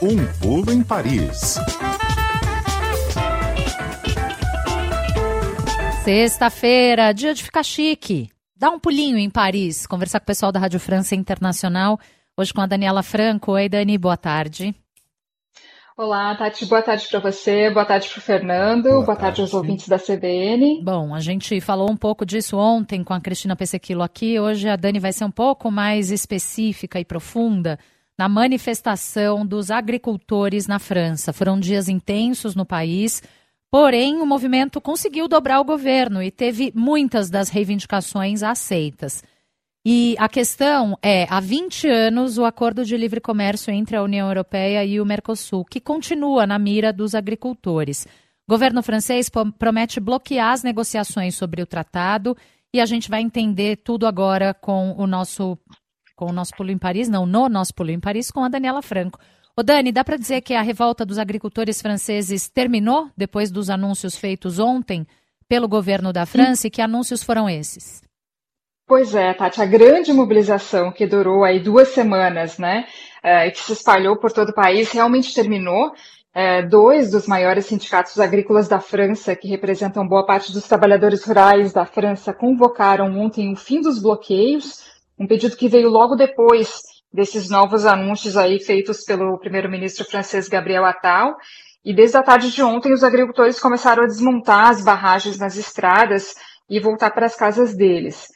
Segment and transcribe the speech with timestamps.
[0.00, 1.58] Um pulo em Paris.
[6.04, 8.30] Sexta-feira, dia de ficar chique.
[8.56, 11.98] Dá um pulinho em Paris, conversar com o pessoal da Rádio França Internacional.
[12.36, 13.50] Hoje com a Daniela Franco.
[13.52, 14.72] Oi, Dani, boa tarde.
[15.96, 19.20] Olá, Tati, boa tarde para você, boa tarde para o Fernando, boa, boa tarde.
[19.20, 20.80] tarde aos ouvintes da CBN.
[20.80, 24.76] Bom, a gente falou um pouco disso ontem com a Cristina Pessequilo aqui, hoje a
[24.76, 27.76] Dani vai ser um pouco mais específica e profunda
[28.18, 31.32] na manifestação dos agricultores na França.
[31.32, 33.22] Foram dias intensos no país,
[33.70, 39.22] porém o movimento conseguiu dobrar o governo e teve muitas das reivindicações aceitas.
[39.86, 44.26] E a questão é, há 20 anos, o acordo de livre comércio entre a União
[44.26, 48.04] Europeia e o Mercosul, que continua na mira dos agricultores.
[48.48, 52.36] O governo francês promete bloquear as negociações sobre o tratado
[52.74, 55.56] e a gente vai entender tudo agora com o nosso
[56.18, 58.82] com o nosso pulo em Paris, não, no nosso pulo em Paris, com a Daniela
[58.82, 59.20] Franco.
[59.56, 64.16] Ô Dani, dá para dizer que a revolta dos agricultores franceses terminou depois dos anúncios
[64.16, 65.06] feitos ontem
[65.48, 66.66] pelo governo da França?
[66.66, 68.02] E que anúncios foram esses?
[68.84, 72.86] Pois é, Tati, a grande mobilização que durou aí duas semanas, né,
[73.22, 75.92] é, que se espalhou por todo o país, realmente terminou.
[76.34, 81.72] É, dois dos maiores sindicatos agrícolas da França, que representam boa parte dos trabalhadores rurais
[81.72, 86.80] da França, convocaram ontem o fim dos bloqueios, um pedido que veio logo depois
[87.12, 91.36] desses novos anúncios aí feitos pelo primeiro-ministro francês Gabriel Attal.
[91.84, 96.34] E desde a tarde de ontem, os agricultores começaram a desmontar as barragens nas estradas
[96.68, 98.28] e voltar para as casas deles.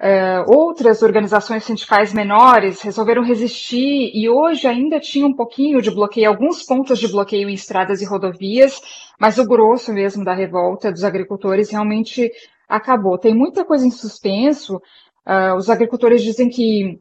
[0.00, 6.28] Uh, outras organizações sindicais menores resolveram resistir e hoje ainda tinha um pouquinho de bloqueio,
[6.28, 8.80] alguns pontos de bloqueio em estradas e rodovias,
[9.18, 12.30] mas o grosso mesmo da revolta dos agricultores realmente
[12.66, 13.18] acabou.
[13.18, 14.80] Tem muita coisa em suspenso.
[15.30, 16.98] Uh, os agricultores dizem que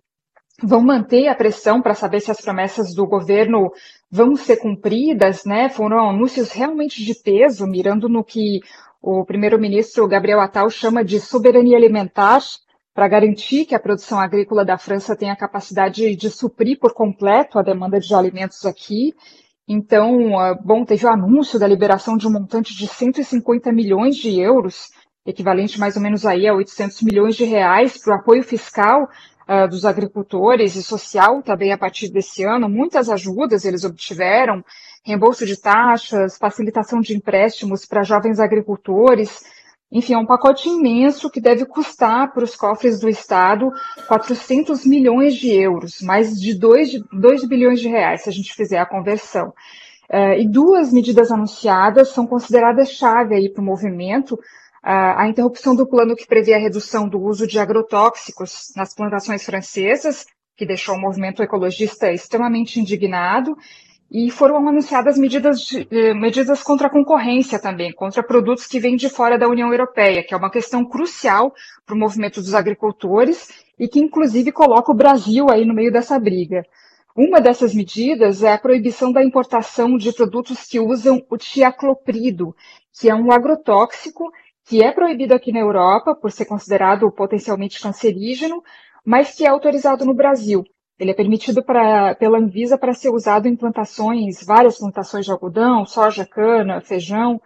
[0.61, 3.71] vão manter a pressão para saber se as promessas do governo
[4.11, 5.67] vão ser cumpridas, né?
[5.69, 8.59] Foram anúncios realmente de peso, mirando no que
[9.01, 12.39] o primeiro-ministro Gabriel Attal chama de soberania alimentar
[12.93, 17.57] para garantir que a produção agrícola da França tenha a capacidade de suprir por completo
[17.57, 19.15] a demanda de alimentos aqui.
[19.67, 24.39] Então, ah, bom, teve o anúncio da liberação de um montante de 150 milhões de
[24.39, 24.89] euros,
[25.29, 29.07] equivalente mais ou menos aí a 800 milhões de reais para o apoio fiscal
[29.47, 32.67] uh, dos agricultores e social também a partir desse ano.
[32.69, 34.63] Muitas ajudas eles obtiveram,
[35.03, 39.41] reembolso de taxas, facilitação de empréstimos para jovens agricultores,
[39.91, 43.71] enfim, é um pacote imenso que deve custar para os cofres do Estado
[44.07, 48.77] 400 milhões de euros, mais de 2, 2 bilhões de reais, se a gente fizer
[48.77, 49.51] a conversão.
[50.11, 54.39] Uh, e duas medidas anunciadas são consideradas chave aí para o movimento.
[54.81, 60.25] A interrupção do plano que prevê a redução do uso de agrotóxicos nas plantações francesas,
[60.55, 63.57] que deixou o movimento ecologista extremamente indignado,
[64.11, 68.95] e foram anunciadas medidas, de, eh, medidas contra a concorrência também, contra produtos que vêm
[68.95, 71.53] de fora da União Europeia, que é uma questão crucial
[71.85, 76.17] para o movimento dos agricultores e que, inclusive, coloca o Brasil aí no meio dessa
[76.17, 76.65] briga.
[77.15, 82.55] Uma dessas medidas é a proibição da importação de produtos que usam o tiacloprido,
[82.99, 84.31] que é um agrotóxico
[84.69, 88.63] que é proibido aqui na Europa por ser considerado potencialmente cancerígeno,
[89.03, 90.63] mas que é autorizado no Brasil.
[90.99, 95.87] Ele é permitido pra, pela Anvisa para ser usado em plantações, várias plantações de algodão,
[95.87, 97.41] soja, cana, feijão.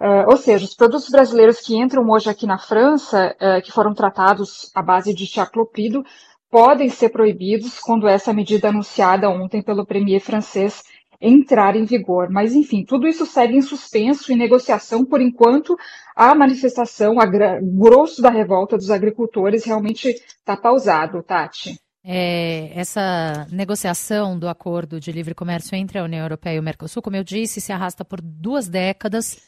[0.00, 3.92] Uh, ou seja, os produtos brasileiros que entram hoje aqui na França, uh, que foram
[3.92, 6.02] tratados à base de tiacloprido,
[6.50, 10.82] podem ser proibidos quando essa medida anunciada ontem pelo premier francês
[11.22, 12.28] entrar em vigor.
[12.28, 15.76] Mas, enfim, tudo isso segue em suspenso, em negociação, por enquanto
[16.16, 21.78] a manifestação, a grosso da revolta dos agricultores realmente está pausado, Tati.
[22.04, 27.00] É, essa negociação do acordo de livre comércio entre a União Europeia e o Mercosul,
[27.00, 29.40] como eu disse, se arrasta por duas décadas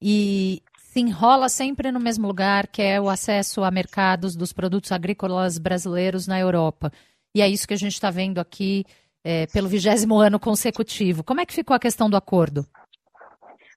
[0.00, 4.90] e se enrola sempre no mesmo lugar, que é o acesso a mercados dos produtos
[4.90, 6.92] agrícolas brasileiros na Europa.
[7.34, 8.84] E é isso que a gente está vendo aqui
[9.24, 11.24] é, pelo vigésimo ano consecutivo.
[11.24, 12.66] Como é que ficou a questão do acordo?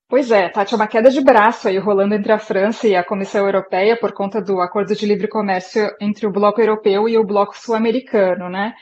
[0.07, 3.03] Pois é, Tati, é uma queda de braço aí rolando entre a França e a
[3.03, 7.25] Comissão Europeia por conta do acordo de livre comércio entre o bloco europeu e o
[7.25, 8.75] bloco sul-americano, né?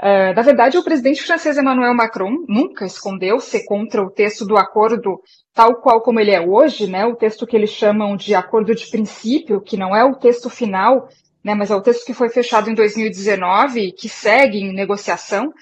[0.00, 4.56] Uh, na verdade, o presidente francês Emmanuel Macron nunca escondeu ser contra o texto do
[4.56, 5.20] acordo
[5.52, 7.04] tal qual como ele é hoje, né?
[7.04, 11.08] O texto que eles chamam de acordo de princípio, que não é o texto final,
[11.42, 11.54] né?
[11.54, 15.52] Mas é o texto que foi fechado em 2019 que segue em negociação.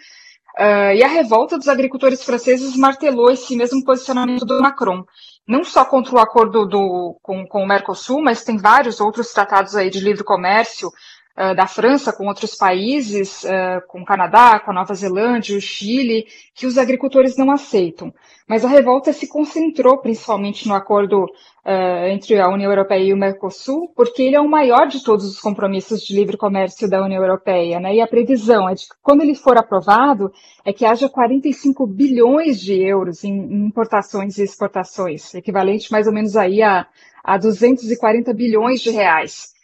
[0.59, 5.05] Uh, e a revolta dos agricultores franceses martelou esse mesmo posicionamento do Macron,
[5.47, 9.77] não só contra o acordo do, com, com, o Mercosul, mas tem vários outros tratados
[9.77, 10.91] aí de livre comércio,
[11.55, 16.27] da França com outros países, uh, com o Canadá, com a Nova Zelândia, o Chile,
[16.55, 18.13] que os agricultores não aceitam.
[18.49, 23.17] Mas a revolta se concentrou principalmente no acordo uh, entre a União Europeia e o
[23.17, 27.23] Mercosul, porque ele é o maior de todos os compromissos de livre comércio da União
[27.23, 27.97] Europeia, né?
[27.97, 30.33] E a previsão é de que quando ele for aprovado,
[30.65, 36.13] é que haja 45 bilhões de euros em, em importações e exportações, equivalente mais ou
[36.15, 36.87] menos aí a,
[37.23, 39.56] a 240 bilhões de reais.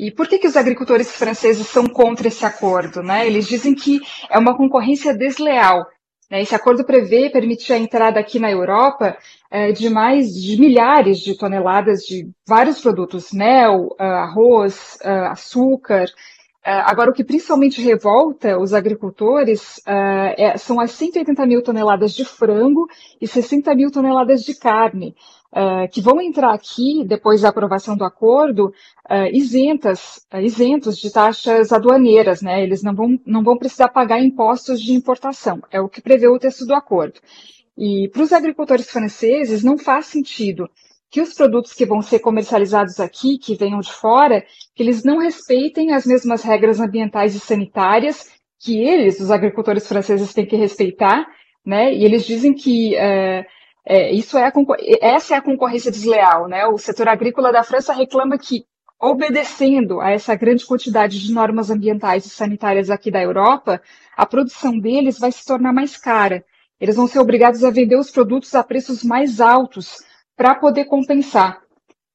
[0.00, 3.02] E por que, que os agricultores franceses são contra esse acordo?
[3.02, 3.26] Né?
[3.26, 4.00] Eles dizem que
[4.30, 5.86] é uma concorrência desleal.
[6.30, 6.40] Né?
[6.40, 9.18] Esse acordo prevê permitir a entrada aqui na Europa
[9.50, 16.06] é, de mais de milhares de toneladas de vários produtos, mel, ah, arroz, ah, açúcar.
[16.64, 22.24] Ah, agora, o que principalmente revolta os agricultores é, são as 180 mil toneladas de
[22.24, 22.88] frango
[23.20, 25.14] e 60 mil toneladas de carne
[25.52, 28.66] uh, que vão entrar aqui, depois da aprovação do acordo,
[29.10, 32.62] uh, isentas, uh, isentos de taxas aduaneiras, né?
[32.62, 36.38] Eles não vão, não vão precisar pagar impostos de importação, é o que prevê o
[36.38, 37.20] texto do acordo.
[37.76, 40.68] E para os agricultores franceses não faz sentido
[41.10, 44.44] que os produtos que vão ser comercializados aqui, que venham de fora,
[44.74, 48.30] que eles não respeitem as mesmas regras ambientais e sanitárias
[48.62, 51.26] que eles, os agricultores franceses, têm que respeitar,
[51.64, 51.92] né?
[51.92, 53.44] E eles dizem que uh,
[53.90, 54.52] é, isso é
[55.00, 56.64] essa é a concorrência desleal, né?
[56.64, 58.64] O setor agrícola da França reclama que,
[59.00, 63.82] obedecendo a essa grande quantidade de normas ambientais e sanitárias aqui da Europa,
[64.16, 66.44] a produção deles vai se tornar mais cara.
[66.80, 69.96] Eles vão ser obrigados a vender os produtos a preços mais altos
[70.36, 71.60] para poder compensar.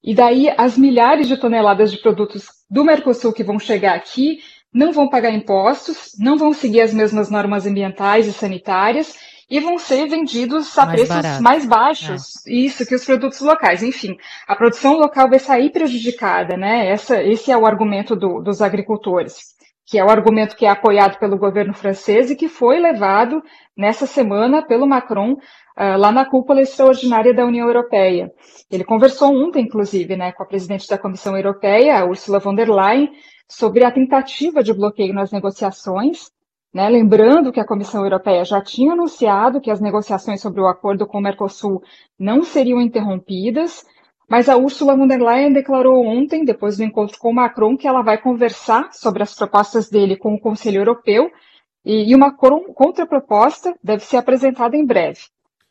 [0.01, 4.39] E daí as milhares de toneladas de produtos do Mercosul que vão chegar aqui
[4.73, 9.13] não vão pagar impostos, não vão seguir as mesmas normas ambientais e sanitárias
[9.49, 11.43] e vão ser vendidos a mais preços barato.
[11.43, 12.45] mais baixos.
[12.47, 12.51] É.
[12.53, 13.83] Isso, que os produtos locais.
[13.83, 16.87] Enfim, a produção local vai sair prejudicada, né?
[16.87, 19.55] Essa, esse é o argumento do, dos agricultores,
[19.85, 23.41] que é o argumento que é apoiado pelo governo francês e que foi levado
[23.77, 28.31] nessa semana pelo Macron uh, lá na cúpula extraordinária da União Europeia.
[28.71, 33.11] Ele conversou ontem, inclusive, né, com a presidente da Comissão Europeia, Ursula von der Leyen,
[33.47, 36.33] sobre a tentativa de bloqueio nas negociações
[36.75, 36.89] né?
[36.89, 41.19] Lembrando que a Comissão Europeia já tinha anunciado que as negociações sobre o acordo com
[41.19, 41.81] o Mercosul
[42.19, 43.85] não seriam interrompidas,
[44.29, 47.87] mas a Ursula von der Leyen declarou ontem, depois do encontro com o Macron, que
[47.87, 51.31] ela vai conversar sobre as propostas dele com o Conselho Europeu
[51.85, 55.21] e, uma contraproposta deve ser apresentada em breve.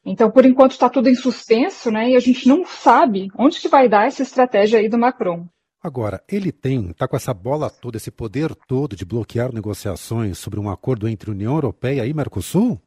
[0.07, 2.13] Então, por enquanto, está tudo em suspenso, né?
[2.13, 5.47] E a gente não sabe onde que vai dar essa estratégia aí do Macron.
[5.85, 10.59] Agora, ele tem, está com essa bola toda, esse poder todo de bloquear negociações sobre
[10.59, 12.81] um acordo entre União Europeia e Mercosul?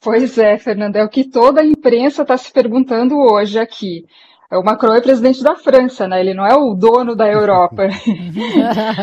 [0.00, 4.06] Pois é, Fernando, é o que toda a imprensa está se perguntando hoje aqui.
[4.52, 6.18] O Macron é presidente da França, né?
[6.18, 7.84] Ele não é o dono da Europa.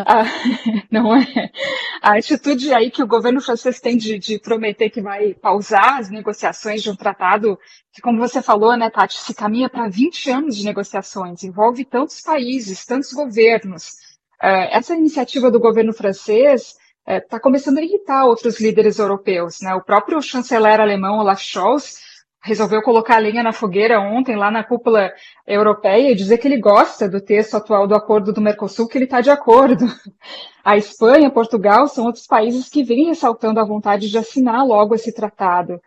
[0.06, 0.24] a,
[0.92, 1.50] não é.
[2.02, 6.10] A atitude aí que o governo francês tem de, de, prometer que vai pausar as
[6.10, 7.58] negociações de um tratado
[7.94, 12.20] que, como você falou, né, Tati, se caminha para 20 anos de negociações, envolve tantos
[12.20, 13.92] países, tantos governos.
[14.44, 16.76] Uh, essa iniciativa do governo francês
[17.08, 19.60] está uh, começando a irritar outros líderes europeus.
[19.62, 19.74] Né?
[19.74, 22.06] O próprio chanceler alemão Olaf Scholz
[22.48, 25.12] resolveu colocar a lenha na fogueira ontem lá na cúpula
[25.46, 29.06] europeia e dizer que ele gosta do texto atual do acordo do Mercosul, que ele
[29.06, 29.86] está de acordo.
[30.64, 35.14] A Espanha, Portugal são outros países que vêm ressaltando a vontade de assinar logo esse
[35.14, 35.82] tratado.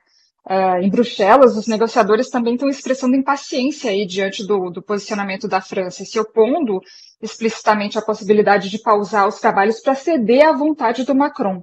[0.44, 5.60] Uh, em Bruxelas, os negociadores também estão expressando impaciência aí diante do, do posicionamento da
[5.60, 6.80] França, se opondo
[7.22, 11.62] explicitamente à possibilidade de pausar os trabalhos para ceder à vontade do Macron.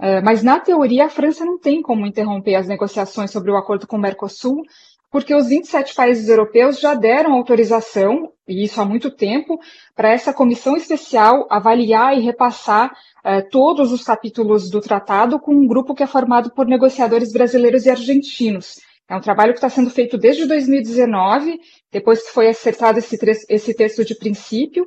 [0.00, 3.86] É, mas, na teoria, a França não tem como interromper as negociações sobre o acordo
[3.86, 4.62] com o Mercosul,
[5.10, 9.58] porque os 27 países europeus já deram autorização, e isso há muito tempo,
[9.96, 15.66] para essa comissão especial avaliar e repassar é, todos os capítulos do tratado com um
[15.66, 18.76] grupo que é formado por negociadores brasileiros e argentinos.
[19.08, 21.58] É um trabalho que está sendo feito desde 2019,
[21.90, 24.86] depois que foi acertado esse, esse texto de princípio,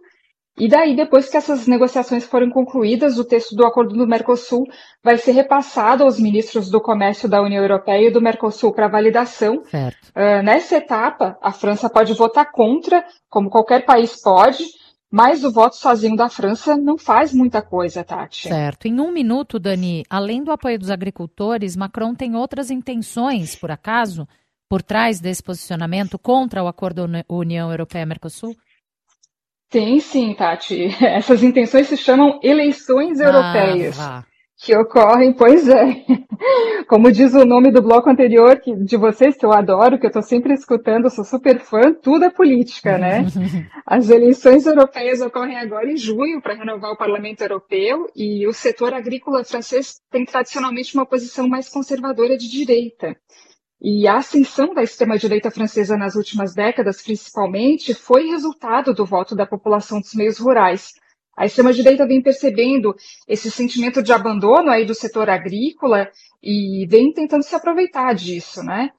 [0.57, 4.67] e daí, depois que essas negociações forem concluídas, o texto do acordo do Mercosul
[5.03, 9.63] vai ser repassado aos ministros do comércio da União Europeia e do Mercosul para validação.
[9.63, 14.65] Uh, nessa etapa, a França pode votar contra, como qualquer país pode,
[15.09, 18.47] mas o voto sozinho da França não faz muita coisa, Tati.
[18.49, 18.87] Certo.
[18.87, 24.27] Em um minuto, Dani, além do apoio dos agricultores, Macron tem outras intenções, por acaso,
[24.69, 28.55] por trás desse posicionamento contra o acordo União Europeia-Mercosul?
[29.71, 30.89] Tem sim, Tati.
[31.01, 33.97] Essas intenções se chamam eleições ah, europeias.
[34.57, 36.03] que ocorrem, pois é.
[36.89, 40.09] Como diz o nome do bloco anterior que, de vocês, que eu adoro, que eu
[40.09, 43.25] estou sempre escutando, sou super fã, tudo é política, né?
[43.87, 48.93] As eleições europeias ocorrem agora em junho para renovar o Parlamento Europeu e o setor
[48.93, 53.15] agrícola francês tem tradicionalmente uma posição mais conservadora de direita.
[53.81, 59.45] E a ascensão da extrema-direita francesa nas últimas décadas, principalmente, foi resultado do voto da
[59.45, 60.93] população dos meios rurais,
[61.35, 62.93] a extrema-direita vem percebendo
[63.27, 66.07] esse sentimento de abandono aí do setor agrícola
[66.43, 68.91] e vem tentando se aproveitar disso, né?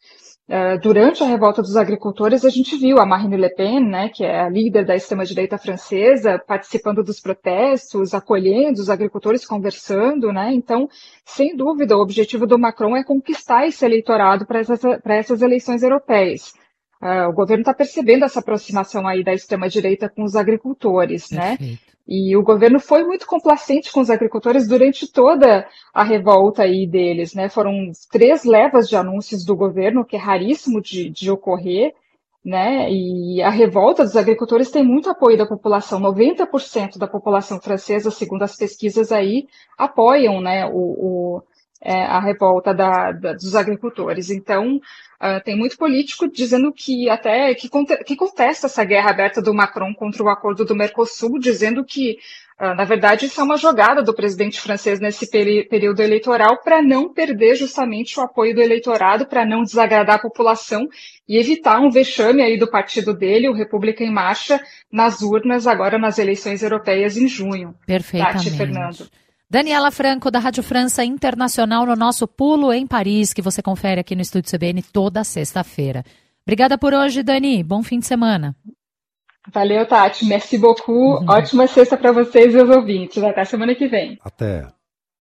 [0.48, 4.24] Uh, durante a revolta dos agricultores, a gente viu a Marine Le Pen, né, que
[4.24, 10.52] é a líder da extrema-direita francesa, participando dos protestos, acolhendo os agricultores, conversando, né?
[10.52, 10.88] Então,
[11.24, 16.52] sem dúvida, o objetivo do Macron é conquistar esse eleitorado para essas, essas eleições europeias.
[17.00, 21.56] Uh, o governo está percebendo essa aproximação aí da extrema-direita com os agricultores, né?
[21.56, 21.82] Perfeito.
[21.86, 21.91] né?
[22.06, 27.34] E o governo foi muito complacente com os agricultores durante toda a revolta aí deles,
[27.34, 27.48] né?
[27.48, 31.94] Foram três levas de anúncios do governo, que é raríssimo de, de ocorrer,
[32.44, 32.90] né?
[32.90, 36.00] E a revolta dos agricultores tem muito apoio da população.
[36.00, 39.46] 90% da população francesa, segundo as pesquisas aí,
[39.78, 41.42] apoiam, né, o, o
[41.84, 44.30] é, a revolta da, da, dos agricultores.
[44.30, 47.68] Então, uh, tem muito político dizendo que até que,
[48.04, 52.18] que, contesta essa guerra aberta do Macron contra o acordo do Mercosul, dizendo que,
[52.60, 57.12] uh, na verdade, isso é uma jogada do presidente francês nesse período eleitoral para não
[57.12, 60.86] perder justamente o apoio do eleitorado, para não desagradar a população
[61.28, 64.60] e evitar um vexame aí do partido dele, o República em Marcha,
[64.90, 67.74] nas urnas agora nas eleições europeias em junho.
[67.84, 68.44] Perfeitamente.
[68.44, 69.21] Tati, Fernando.
[69.52, 74.16] Daniela Franco, da Rádio França Internacional, no nosso Pulo em Paris, que você confere aqui
[74.16, 76.02] no Estúdio CBN toda sexta-feira.
[76.42, 77.62] Obrigada por hoje, Dani.
[77.62, 78.56] Bom fim de semana.
[79.52, 80.24] Valeu, Tati.
[80.24, 81.20] Merci beaucoup.
[81.20, 81.26] Uhum.
[81.28, 83.22] Ótima sexta para vocês e os ouvintes.
[83.22, 84.16] Até semana que vem.
[84.24, 84.66] Até.